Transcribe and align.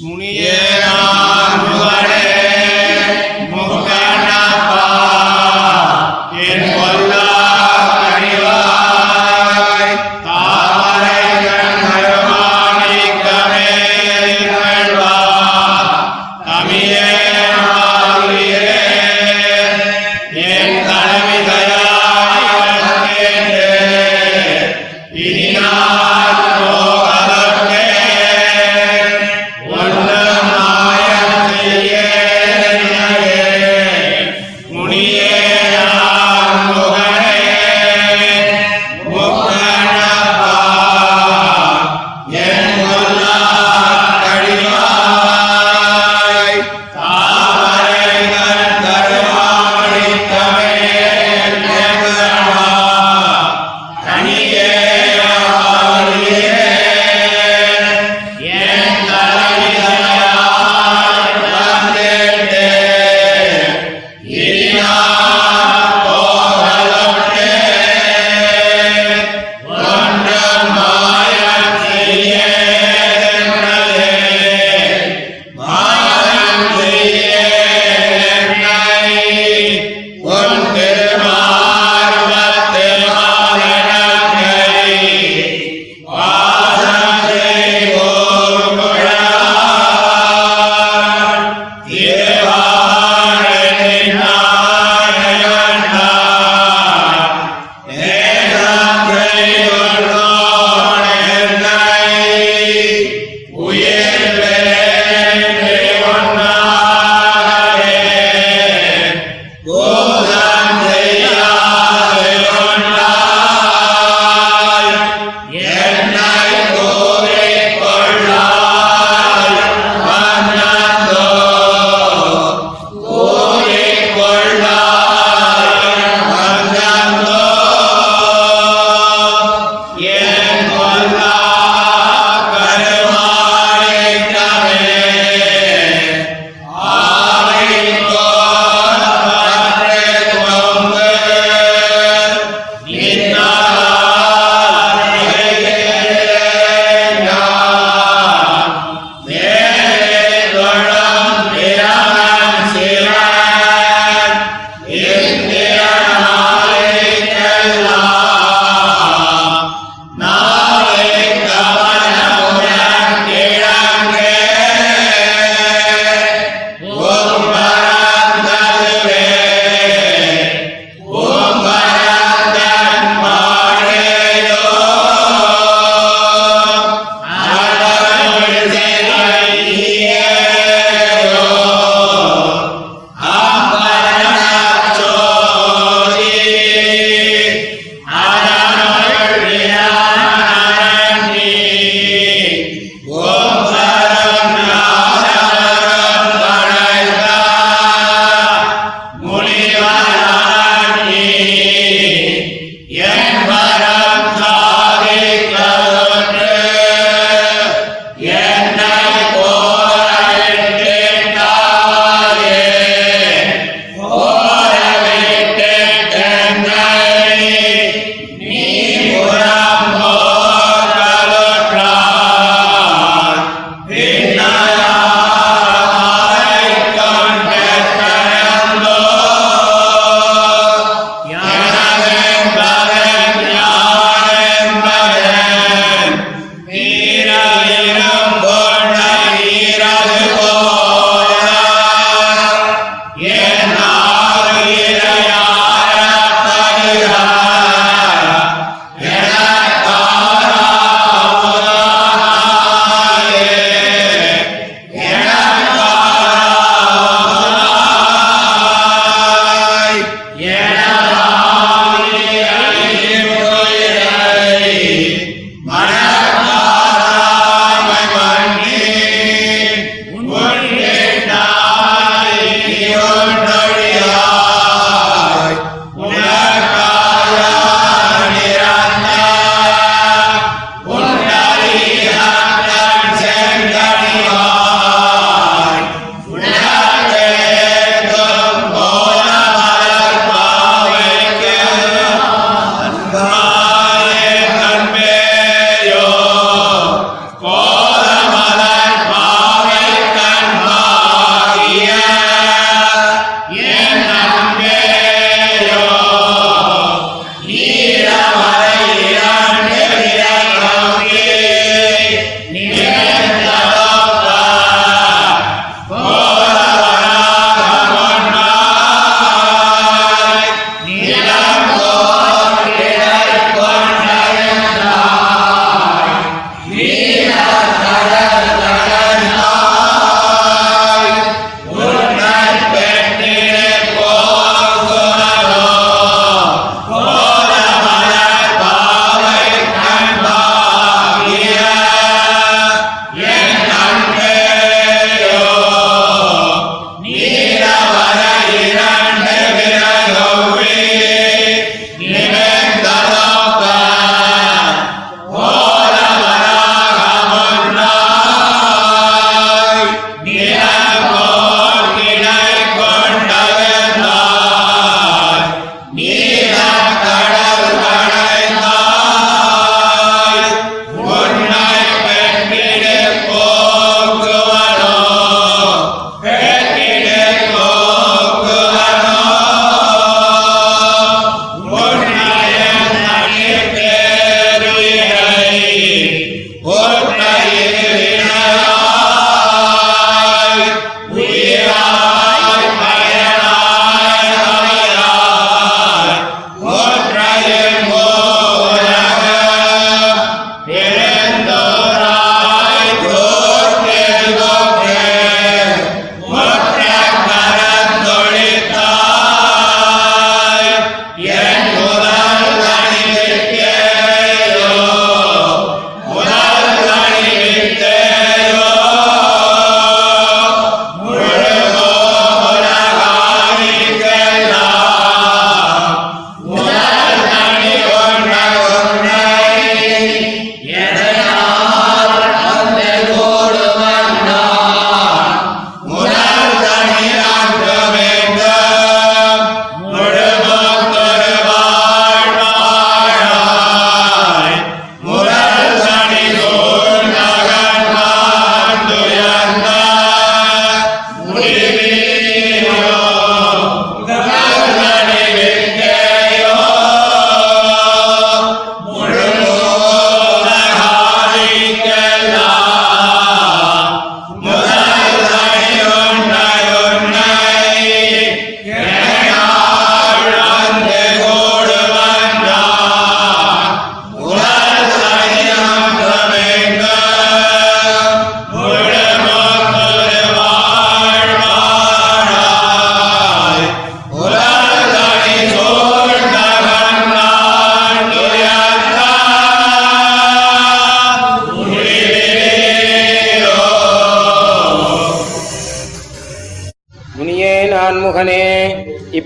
முனியேனான்முகனே 0.00 0.97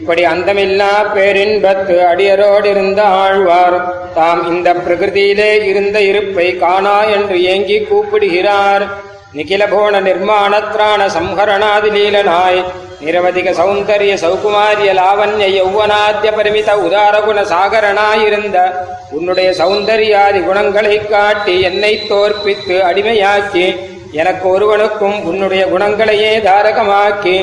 இப்படி 0.03 0.25
அந்தமில்லா 0.25 0.87
பேரின்பத்து 1.15 2.03
அடியரோடிருந்த 2.13 3.01
ஆழ்வார் 3.01 4.13
தாம் 4.13 4.55
இந்த 4.55 4.73
பிரகிருதியிலே 4.73 5.63
இருந்த 5.63 6.01
இருப்பை 6.01 6.57
காணா 6.57 7.03
என்று 7.03 7.43
ஏங்கி 7.43 7.79
கூப்பிடுகிறார். 7.79 8.87
நிகில 9.35 9.67
போன 9.69 10.01
நிர்மாணத்ராண 10.01 11.05
சம்ஹரணாதிலீலனாய். 11.05 12.63
நிரவதிக 13.05 13.51
சௌந்தரிய 13.51 14.13
சௌகுமாரிய 14.13 14.93
லாவண்ய 14.93 15.47
யௌவனாத்திய 15.47 16.35
பரிமித 16.35 16.75
உதாரகுண 16.75 17.41
சாகரனாயிருந்த 17.41 18.71
உன்னுடைய 19.11 19.51
சௌந்தரியாதி 19.51 20.43
குணங்களைக் 20.43 21.09
காட்டி 21.09 21.61
என்னை 21.61 22.01
தோற்பித்து 22.09 22.79
அடிமையாக்கி 22.79 23.91
எனக்கு 24.21 24.45
ஒருவனுக்கும் 24.49 25.15
உன்னுடைய 25.25 25.63
குணங்களையே 25.65 26.31
தாரகமாக்கி 26.47 27.35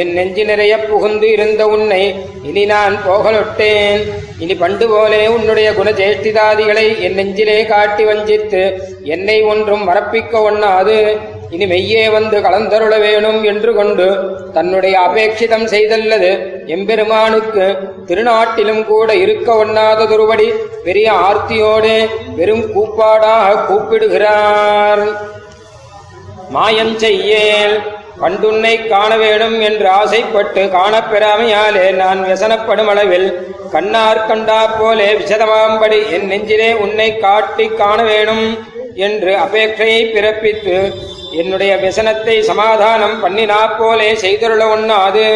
என் 0.00 0.12
நெஞ்சு 0.12 0.44
நிறைய 0.44 0.74
புகுந்து 0.78 1.26
இருந்த 1.30 1.62
உன்னை 1.66 2.02
இனி 2.48 2.64
நான் 2.64 2.96
போகலொட்டேன். 3.08 4.00
இனி 4.38 4.54
பண்டு 4.54 4.86
போலே 4.88 5.22
உன்னுடைய 5.26 5.68
குணஜேஷ்டிதாதிகளை 5.70 6.86
என் 7.06 7.16
நெஞ்சிலே 7.18 7.66
காட்டி 7.66 8.04
வஞ்சித்து 8.04 8.62
என்னை 9.14 9.38
ஒன்றும் 9.42 9.84
மறப்பிக்க 9.88 10.42
ஒண்ணாது. 10.50 10.98
இனி 11.50 11.66
மெய்யே 11.66 12.04
வந்து 12.10 12.36
கலந்தருள 12.40 12.94
வேணும் 13.00 13.40
என்று 13.44 13.74
கொண்டு 13.74 14.06
தன்னுடைய 14.52 14.94
அபேட்சிதம் 15.06 15.66
செய்தல்லது. 15.74 16.30
எம்பெருமானுக்கு 16.74 17.66
திருநாட்டிலும் 18.08 18.84
கூட 18.84 19.08
இருக்க 19.14 19.48
ஒண்ணாததொருபடி 19.64 20.48
பெரிய 20.84 21.08
ஆர்த்தியோடு 21.26 21.94
வெறும் 22.36 22.72
கூப்பாடாக 22.72 23.64
கூப்பிடுகிறார். 23.68 25.04
மாயம் 26.50 26.94
செய்யேல். 26.98 27.76
பண்டுன்னை 28.20 28.88
காண 28.88 29.10
வேணும் 29.16 29.60
என்று 29.60 29.88
ஆசைப்பட்டு 29.90 30.62
காணப்பெறாமையாலே 30.68 31.84
நான் 31.94 32.20
व्यசனப்படும் 32.24 32.88
அளவில் 32.88 33.28
கண்ணார் 33.70 34.26
கண்டா 34.26 34.60
போலே 34.70 35.08
விசதமாம்படி 35.14 35.98
என் 36.10 36.26
நெஞ்சிலே 36.26 36.70
உன்னை 36.84 37.08
காட்டி 37.18 37.66
காண 37.74 37.98
வேணும் 38.02 38.44
என்று 38.98 39.32
அபேட்சையை 39.36 40.02
பிறப்பித்து 40.14 40.76
என்னுடைய 41.32 41.76
விசனத்தை 41.76 42.42
சமாதானம் 42.42 43.24
பண்ணினா 43.24 43.78
போலே 43.78 44.12
செய்தருள 44.12 44.62
ஒண்ணாது 44.74 45.26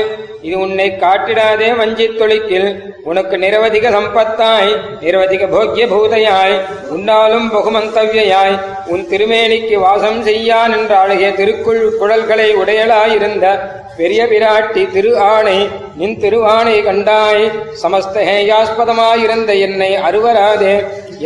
இது 0.43 0.59
உன்னை 0.59 0.87
காட்டிடாதே 0.91 1.69
வஞ்சித் 1.81 2.17
தொழிக்கில். 2.21 2.69
உனக்கு 3.05 3.37
நிரவதிக 3.37 3.87
சம்பத்தாய் 3.91 4.73
நிரவதிக 5.01 5.47
போக்கிய 5.47 5.87
பூதையாய் 5.87 6.57
உன்னாலும் 6.91 7.49
பகுமந்தவ்யாய் 7.51 8.57
உன் 8.87 9.07
திருமேனிக்கு 9.11 9.79
வாசம் 9.79 10.23
செய்யான் 10.23 10.73
என்ற 10.79 10.99
அழகிய 10.99 11.31
திருக்குள் 11.33 11.97
குழல்களை 12.01 12.55
உடையலாயிருந்த 12.55 13.47
பெரிய 13.97 14.27
பிராட்டி 14.27 14.91
திரு 14.91 15.19
ஆணை 15.19 15.69
நின் 15.97 16.19
திருவானை 16.19 16.83
கண்டாய். 16.83 17.45
சமஸ்த 17.83 18.17
ஹேயாஸ்பதமாயிருந்த 18.29 19.59
என்னை 19.59 19.97
அருவராதே 19.97 20.75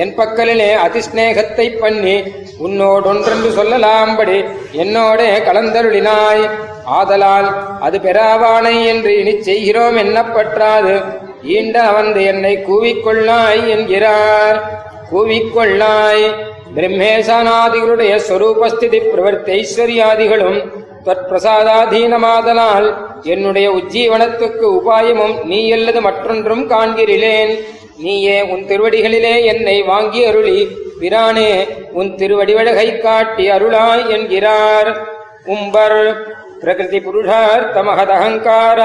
என் 0.03 0.15
பக்கலிலே 0.19 0.71
அதிஸ்நேகத்தை 0.87 1.67
பண்ணி 1.79 2.17
உன்னோடொன்றென்று 2.65 3.51
சொல்லலாம்படி 3.59 4.39
என்னோடே 4.83 5.29
கலந்தருளினாய். 5.49 6.45
ஆதலால் 6.99 7.49
அது 7.81 7.99
பெறாவானை 7.99 8.75
என்று 8.87 9.13
இனி 9.21 9.35
செய்கிறோம் 9.43 9.97
என்னப்பற்றாது. 9.97 10.95
ஈண்ட 11.57 11.77
வந்து 11.95 12.21
என்னை 12.25 12.55
கூவிக்கொள்ளாய் 12.69 13.63
என்கிறார். 13.75 14.59
கூவிக்கொள்ளாய். 15.13 16.27
பிரம்மேசானாதிகளுடைய 16.77 18.15
ஸ்வரூபஸ்திதி 18.29 18.99
பிரவர்த்தி 19.13 19.53
ஐஸ்வர்யாதிகளும் 19.61 20.59
பிரசாதாதீனமாதலால் 21.31 22.89
என்னுடைய 23.23 23.67
உஜ்ஜீவனத்துக்கு 23.71 24.67
உபாயமும் 24.79 25.37
நீ 25.45 25.61
அல்லது 25.71 26.01
மற்றொன்றும் 26.01 26.65
காண்கிறேன் 26.71 27.53
நீயே 28.05 28.39
உன் 28.53 28.65
திருவடிகளிலே 28.71 29.35
என்னை 29.53 29.77
வாங்கி 29.83 30.23
அருளி. 30.31 30.59
பிரானே 31.01 31.51
உன் 31.99 32.11
திருவடிவழகை 32.21 32.89
காட்டி 32.99 33.45
அருளாய் 33.51 34.05
என்கிறார். 34.17 34.91
உம்பர் 35.55 36.01
பிரகிருதி 36.61 36.99
புருஷார்த்த 37.07 37.79
மகதஹங்கார 37.89 38.81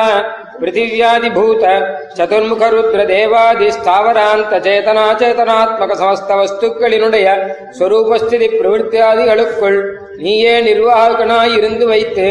பிருத்திவியாதிபூத 0.61 1.63
சதுர்முக 2.17 2.63
ருத்ர 2.73 3.01
தேவாதி 3.11 3.67
ஸ்தாவராந்த 3.77 4.59
சேதனா 4.65 5.05
சேதனாத்மக 5.21 5.95
சமஸ்த 6.01 6.29
வஸ்துக்களினுடைய 6.39 7.27
ஸ்வரூபஸ்திதி 7.77 8.47
பிரவருத்தியாதிகளுக்குள் 8.57 9.79
நீயே 10.23 10.55
நிர்வாகனாய் 10.67 11.55
இருந்து 11.59 11.87
வைத்து 11.93 12.27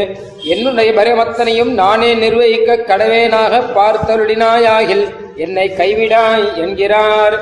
என்னுடைய 0.52 0.90
பரமத்தனையும் 0.99 1.72
நானே 1.82 2.10
நிர்வகிக்க 2.14 2.84
கடவேனாக 2.90 3.62
பார்த்தருளினாயாகில். 3.78 5.04
என்னை 5.44 5.66
கைவிடாய் 5.80 6.47
என்கிறார். 6.62 7.37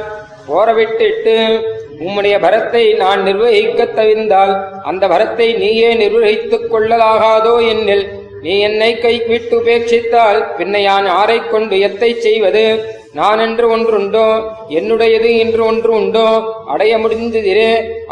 போரவிட்டு 0.48 1.36
உம்முடைய 2.04 2.34
பரத்தை 2.44 2.82
நான் 3.02 3.22
நிர்வகிக்க 3.22 3.84
தவிர்ந்தால் 3.96 4.52
அந்த 4.82 5.04
பரத்தை 5.12 5.48
நீயே 5.62 5.90
நிர்வகித்துக் 6.02 6.68
கொள்ளலாகாதோ 6.72 7.54
என்னில். 7.72 8.04
நீ 8.42 8.54
என்னை 8.60 8.90
கைவிட்டு 8.98 9.54
உபேட்சித்தால் 9.60 10.38
பின்ன 10.58 10.76
யான் 10.82 11.08
ஆரை 11.20 11.38
கொண்டு 11.44 11.76
எத்தை 11.78 12.10
செய்வது? 12.26 12.64
நான் 13.12 13.40
என்று 13.46 13.66
ஒன்றுண்டோ? 13.76 14.26
என்னுடையது 14.78 15.30
என்று 15.38 15.62
ஒன்று 15.64 15.90
உண்டோ 15.92 16.26
அடைய 16.72 16.94
முடிந்ததிரே. 16.98 17.70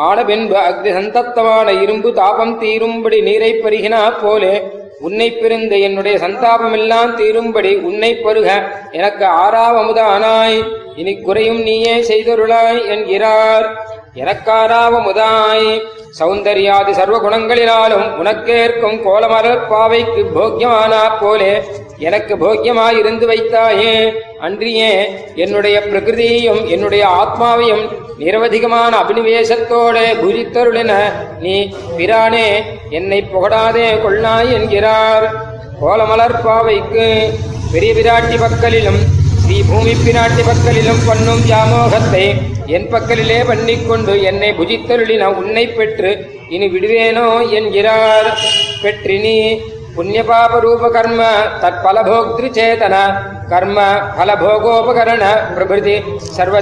ஆனபென்பு 0.09 0.57
அக்னி 0.69 0.93
சந்தத்தமான 0.99 1.69
இரும்பு 1.83 2.11
தாபம் 2.13 2.57
தீரும்படி 2.63 3.21
நீரை 3.29 3.53
பருகினா 3.65 4.03
போலே. 4.23 4.55
உன்னை 5.01 5.31
பிரிந்து 5.31 5.81
என்னுடைய 5.81 6.19
சந்தாபமெல்லாம் 6.19 7.11
தீரும்படி 7.17 7.81
உன்னை 7.81 8.15
பருக. 8.15 8.49
எனக்கு 8.91 9.25
ஆறாவமுதானாய் 9.25 10.59
இனி 10.97 11.15
குறையும் 11.17 11.63
நீயே 11.63 11.97
செய்தருளாய் 12.01 12.87
என்கிறார். 12.89 13.67
எனக்காராவமுதாய் 14.15 15.83
சௌந்தர்யாதி 16.19 16.91
சர்வ 16.91 17.17
குணங்களினாலும் 17.19 18.07
உனக்கேற்கும் 18.21 19.03
கோலமலர் 19.03 19.67
பாவைக்கு 19.69 20.23
போக்கியமானா 20.37 21.21
போலே. 21.21 21.63
எனக்கு 21.99 22.35
போக்கியமாயிருந்து 22.37 23.27
வைத்தாயே. 23.31 23.95
அன்றியே 24.47 24.91
என்னுடைய 25.45 25.77
பிரகிருதியையும் 25.91 26.63
என்னுடைய 26.75 27.05
ஆத்மாவையும் 27.21 27.85
நிரவதிகமான 28.19 28.93
அபினிவேசத்தோட 29.03 29.97
புஜித்தருளின 30.23 30.93
நீ 31.45 31.57
பிரானே 31.99 32.49
என்னை 32.99 33.21
புகழாதே 33.33 33.89
கொள்ளாய் 34.05 34.53
என்கிறார். 34.59 35.27
கோலமலர் 35.81 36.41
பாவைக்கு 36.45 37.07
பெரிய 37.73 37.93
பிராட்டி 37.99 38.37
பக்கலிலும் 38.45 39.01
ஸ்ரீ 39.43 39.57
பூமி 39.71 39.93
பிராட்டி 40.05 40.43
பக்கலிலும் 40.49 41.03
பண்ணும் 41.09 41.43
வியாமோகத்தை 41.49 42.25
என் 42.77 42.89
பக்கலிலே 42.93 43.41
பண்ணிக்கொண்டு 43.51 44.15
என்னை 44.31 44.51
புஜித்தருளின 44.59 45.29
உன்னை 45.41 45.65
பெற்று 45.69 46.13
இனி 46.55 46.67
விடுவேனோ 46.73 47.29
என்கிறார். 47.59 48.29
பெற்றினி 48.83 49.37
புண்ணியபாப 49.97 50.59
ரூப 50.61 50.89
கர்ம 50.89 51.23
தற்பலபோக்திரு 51.63 52.49
சேதன 52.57 52.97
கர்ம 53.49 53.79
பலபோகோபகரண 54.19 55.25
பிரபிருதி 55.55 55.95
சர்வ 56.37 56.61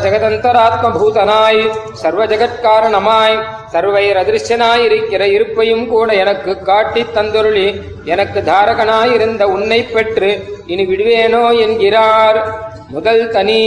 சர்வ 1.93 2.27
ஜெகத்காரணமாய் 2.27 3.37
சர்வைர் 3.73 4.21
அதிருஷ்யனாயிருக்கிற 4.23 5.23
இருப்பையும் 5.37 5.87
கூட 5.89 6.15
எனக்கு 6.15 6.63
காட்டித் 6.63 7.15
தந்தொருளி 7.15 7.67
எனக்கு 8.05 8.41
தாரகனாயிருந்த 8.41 9.43
உன்னை 9.43 9.81
பெற்று 9.85 10.31
இனி 10.67 10.87
விடுவேனோ 10.87 11.45
என்கிறார். 11.59 12.39
முதல் 12.89 13.31
தனி 13.31 13.63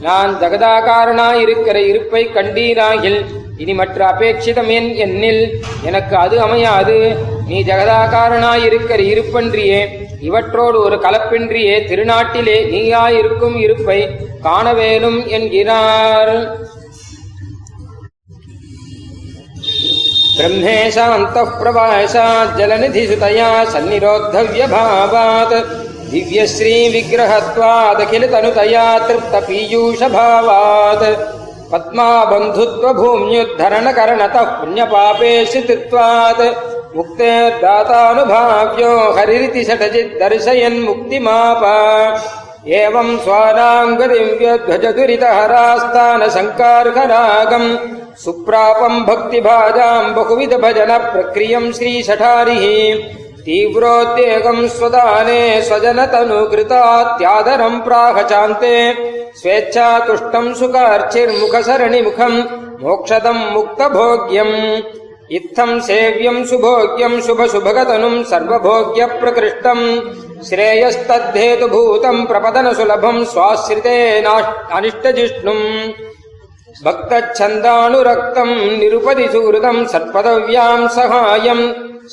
நான் 0.00 0.32
ஜகதாகாரனாயிருக்கிற 0.40 1.76
இருப்பை 1.90 2.22
கண்டீராகில் 2.34 3.20
இனி 3.63 3.73
மற்ற 3.73 3.99
அபேட்சிதம் 4.11 4.71
என் 4.77 4.91
என்னில் 5.05 5.43
எனக்கு 5.83 6.15
அது 6.15 6.39
அமையாது 6.39 6.97
நீ 7.47 7.59
ஜகதாகாரனாயிருக்கிற 7.69 8.99
இருப்பன்றியே 9.13 9.81
இவற்றோடு 10.27 10.77
ஒரு 10.79 10.97
கலப்பின்றியே 11.05 11.77
திருநாட்டிலே 11.89 12.57
நீயாயிருக்கும் 12.73 13.55
இருப்பை 13.65 13.99
காணவேலும் 14.43 15.19
என்கிறார் 15.37 16.35
ब्रह्मेशान्तः 20.35 21.49
प्रवासात् 21.57 22.53
जलनिधिसुतया 22.57 23.47
सन्निरोद्धव्यभावात् 23.71 25.55
दिव्यश्रीविग्रहत्वादखिलतनुतया 26.11 28.85
तृप्तपीयूषभावात् 29.07 31.03
पद्माबन्धुत्वभूम्युद्धरणकरणतः 31.71 34.45
पुण्यपापेषु 34.59 35.61
तित्वात् 35.67 36.43
मुक्तेर्दातानुभाव्यो 36.95 38.91
हरिरिति 39.17 39.61
षटजिद्दर्शयन्मुक्तिमाप 39.69 41.63
एवं 42.81 43.09
स्वानाङ्गदिव्यध्वजदुरितहरास्तानशङ्कार्हरागम् 46.33 47.69
सुप्रापम् 48.23 49.05
भक्तिभाजाम् 49.07 50.13
बहुविधभजनप्रक्रियम् 50.15 51.73
श्रीषठारिः 51.77 52.65
तीव्रोद्वेगम् 53.45 54.69
स्वदाने 54.75 55.39
स्वजनतनुकृतात्यादरम् 55.67 57.83
प्राहचान्ते 57.85 58.75
ஸ்வேச்சாதுஷ்டம் 59.36 60.50
சுகார்ச்சிர்முகசரணிமுகம் 60.60 62.38
மோக்ஷதம் 62.80 63.42
முக்தபோக்யம் 63.54 64.56
இத்தம் 65.30 65.76
சேவியம் 65.80 66.42
சுபோக்யம் 66.44 67.16
சுபசுபகதனும் 67.20 68.18
சர்வபோக்ய 68.24 69.06
பிரகிருஷ்டம் 69.14 69.84
ஸ்ரேயஸ்தேதுபூதம் 70.48 72.20
பிரபதன 72.26 72.68
சுலபம் 72.72 73.22
சுவாசிரிதே 73.32 73.98
அனிஷ்டஜிஷ்ணும் 74.70 75.66
பக்தச்சந்தானுரக்தம் 76.84 78.56
நிருபதி 78.78 79.26
சுகிருதம் 79.26 79.82
சற்பதவியாம் 79.86 80.86
சகாயம் 80.88 81.64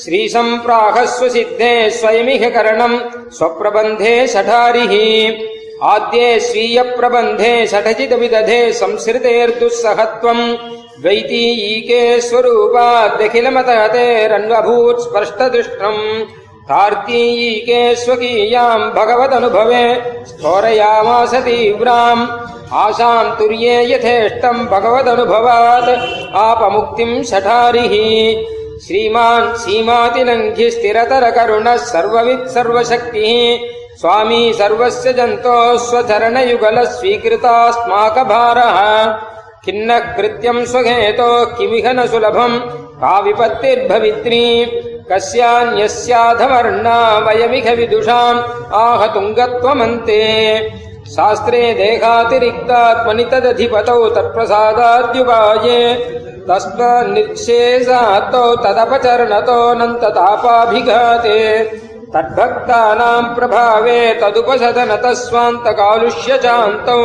ஸ்ரீசம்பிராகஸ்வசித்தே 0.04 1.74
ஸ்வயமிக 1.90 2.50
கரணம் 2.52 2.98
ஸ்வப்பிரபந்தே 3.38 4.14
சடாரிஹி 4.26 5.08
आद्ये 5.93 6.29
स्वीयप्रबन्धे 6.49 7.53
शठचिदविदधे 7.73 8.61
संसृतेर्दुःसहत्वम् 8.81 10.45
द्वैतीयीके 11.03 12.03
स्वरूपादखिलमतहतेरन्वभूत् 12.29 15.03
स्पष्टदृष्टम् 15.05 16.03
कार्तीयीके 16.71 17.81
स्वकीयाम् 18.03 18.91
भगवदनुभवे 18.99 19.87
स्फोरयामास 20.31 21.33
तीव्राम् 21.45 22.29
आशाम् 22.83 23.35
तुर्ये 23.39 23.77
यथेष्टम् 23.93 24.69
भगवदनुभवात् 24.75 25.91
आपमुक्तिम् 26.45 27.25
शठारिः 27.31 27.95
श्रीमान् 28.87 29.57
सीमातिलङ्घि 29.63 30.69
स्थिरतरकरुणः 30.71 31.77
सर्ववित् 31.93 32.51
सर्वशक्तिः 32.55 33.33
स्वामी 34.01 34.43
सर्वस्य 34.59 35.13
जन्तोः 35.19 35.77
स्वचरणयुगलः 35.89 36.91
स्वीकृतास्माकभारः 36.99 38.77
खिन्नः 39.65 40.05
कृत्यम् 40.17 40.67
स्वघेतो 40.73 41.31
किमिह 41.57 41.87
न 41.93 42.07
सुलभम् 42.13 42.59
का 43.01 43.15
विपत्तिर्भवित्री 43.25 44.45
कस्यान्यस्याधमर्णा 45.11 46.99
वयमिह 47.27 47.67
विदुषाम् 47.81 48.45
आहतुङ्गत्वमन्ते 48.83 50.23
शास्त्रे 51.17 51.63
देहातिरिक्तात्मनि 51.81 53.25
तदधिपतौ 53.33 53.99
तत्प्रसादाद्युगाये 54.17 55.81
तस्मान्निःशेषात्तौ 56.49 58.47
तदपचरणतोऽनन्ततापाभिघाते 58.65 61.39
तद्भक्तानाम् 62.16 63.34
प्रभावे 63.36 64.00
तदुपसदनतः 64.22 65.14
स्वान्तकालुष्यचान्तौ 65.22 67.00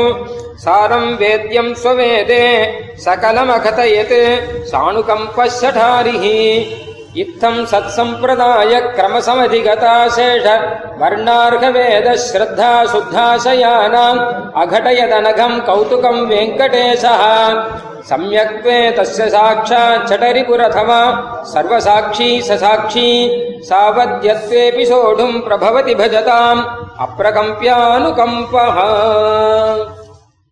सारम् 0.65 1.17
वेद्यम् 1.21 1.75
स्ववेदे 1.83 2.45
सकलमकथयत् 3.05 4.19
सानुकम्पः 4.71 5.49
शठारिः 5.61 6.27
इत्थम् 7.24 7.66
सत्सम्प्रदाय 7.72 8.74
क्रमसमधिगता 8.96 9.96
शेष 10.16 10.46
वर्णार्हवेद 11.02 12.08
श्रद्धा 12.28 12.74
शुद्धाशयानाम् 12.92 14.20
अघटयदनघम् 14.62 15.60
कौतुकम् 15.68 16.28
वेङ्कटेशः 16.30 17.24
सम्यक्त्वे 18.10 18.78
तस्य 18.98 19.30
साक्षाच्छटरिपुरथमा 19.36 21.02
सर्वसाक्षी 21.54 22.30
स 22.48 22.58
साक्षी 22.64 23.10
सावद्यत्वेऽपि 23.70 24.86
सोढुम् 24.92 25.42
प्रभवति 25.48 25.96
भजताम् 26.02 26.64
अप्रकम्प्यानुकम्पः 27.06 28.80